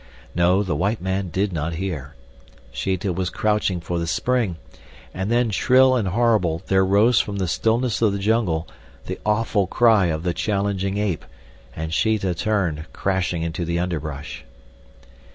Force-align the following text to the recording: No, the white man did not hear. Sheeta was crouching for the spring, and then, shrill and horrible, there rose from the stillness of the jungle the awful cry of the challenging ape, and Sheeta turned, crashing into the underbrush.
No, 0.33 0.63
the 0.63 0.75
white 0.75 0.99
man 0.99 1.29
did 1.29 1.53
not 1.53 1.75
hear. 1.75 2.15
Sheeta 2.71 3.13
was 3.13 3.29
crouching 3.29 3.79
for 3.79 3.99
the 3.99 4.07
spring, 4.07 4.55
and 5.13 5.29
then, 5.31 5.51
shrill 5.51 5.95
and 5.95 6.07
horrible, 6.07 6.63
there 6.65 6.83
rose 6.83 7.19
from 7.19 7.35
the 7.37 7.47
stillness 7.47 8.01
of 8.01 8.11
the 8.11 8.17
jungle 8.17 8.67
the 9.05 9.19
awful 9.23 9.67
cry 9.67 10.07
of 10.07 10.23
the 10.23 10.33
challenging 10.33 10.97
ape, 10.97 11.23
and 11.75 11.93
Sheeta 11.93 12.33
turned, 12.33 12.91
crashing 12.93 13.43
into 13.43 13.63
the 13.63 13.77
underbrush. 13.77 14.43